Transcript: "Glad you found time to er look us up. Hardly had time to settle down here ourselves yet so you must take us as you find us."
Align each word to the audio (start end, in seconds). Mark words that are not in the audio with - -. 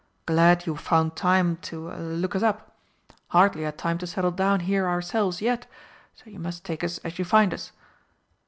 "Glad 0.25 0.65
you 0.65 0.75
found 0.77 1.15
time 1.15 1.57
to 1.57 1.89
er 1.89 1.97
look 1.99 2.35
us 2.35 2.41
up. 2.41 2.75
Hardly 3.27 3.61
had 3.65 3.77
time 3.77 3.99
to 3.99 4.07
settle 4.07 4.31
down 4.31 4.61
here 4.61 4.87
ourselves 4.87 5.41
yet 5.43 5.67
so 6.15 6.27
you 6.27 6.39
must 6.39 6.65
take 6.65 6.83
us 6.83 6.97
as 7.05 7.19
you 7.19 7.23
find 7.25 7.53
us." 7.53 7.71